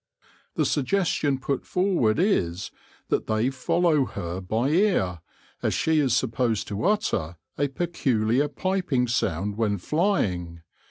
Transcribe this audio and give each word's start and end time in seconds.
The 0.55 0.65
suggestion 0.65 1.37
put 1.37 1.63
forward 1.63 2.17
is 2.17 2.71
that 3.09 3.27
they 3.27 3.51
follow 3.51 4.05
her 4.05 4.41
by 4.41 4.69
ear, 4.69 5.21
as 5.61 5.75
she 5.75 5.99
is 5.99 6.15
supposed 6.15 6.67
to 6.69 6.83
utter 6.85 7.35
a 7.55 7.67
peculiar 7.67 8.47
piping 8.47 9.07
sound 9.07 9.57
when 9.57 9.77
flying. 9.77 10.63